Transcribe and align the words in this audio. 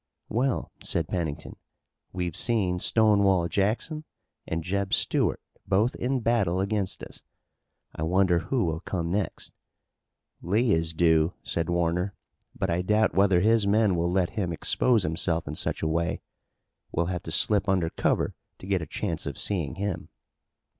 "Well," 0.29 0.71
said 0.81 1.07
Pennington. 1.07 1.57
"We've 2.11 2.35
seen 2.35 2.79
Stonewall 2.79 3.47
Jackson 3.47 4.03
and 4.47 4.63
Jeb 4.63 4.95
Stuart 4.95 5.39
both 5.67 5.93
in 5.93 6.21
battle 6.21 6.59
against 6.59 7.03
us. 7.03 7.21
I 7.95 8.01
wonder 8.01 8.39
who 8.39 8.65
will 8.65 8.79
come 8.79 9.11
next." 9.11 9.53
"Lee 10.41 10.71
is 10.71 10.95
due," 10.95 11.35
said 11.43 11.69
Warner, 11.69 12.15
"but 12.57 12.71
I 12.71 12.81
doubt 12.81 13.13
whether 13.13 13.41
his 13.41 13.67
men 13.67 13.95
will 13.95 14.11
let 14.11 14.31
him 14.31 14.51
expose 14.51 15.03
himself 15.03 15.47
in 15.47 15.53
such 15.53 15.83
a 15.83 15.87
way. 15.87 16.19
We'll 16.91 17.05
have 17.13 17.21
to 17.21 17.31
slip 17.31 17.69
under 17.69 17.91
cover 17.91 18.33
to 18.57 18.65
get 18.65 18.81
a 18.81 18.87
chance 18.87 19.27
of 19.27 19.37
seeing 19.37 19.75
him." 19.75 20.09